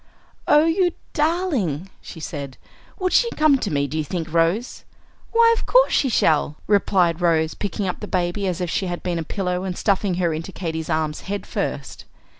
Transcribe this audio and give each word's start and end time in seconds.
"Oh, 0.47 0.65
you 0.65 0.93
darling!" 1.13 1.87
she 2.01 2.19
said. 2.19 2.57
"Would 2.97 3.13
she 3.13 3.29
come 3.37 3.59
to 3.59 3.69
me, 3.69 3.85
do 3.85 3.99
you 3.99 4.03
think, 4.03 4.33
Rose?" 4.33 4.83
"Why, 5.31 5.53
of 5.55 5.67
course 5.67 5.93
she 5.93 6.09
shall," 6.09 6.55
replied 6.65 7.21
Rose, 7.21 7.53
picking 7.53 7.87
up 7.87 7.99
the 7.99 8.07
baby 8.07 8.47
as 8.47 8.59
if 8.61 8.69
she 8.71 8.87
had 8.87 9.03
been 9.03 9.19
a 9.19 9.23
pillow, 9.23 9.63
and 9.63 9.77
stuffing 9.77 10.15
her 10.15 10.33
into 10.33 10.51
Katy's 10.51 10.89
arms 10.89 11.21
head 11.29 11.45
first. 11.45 12.05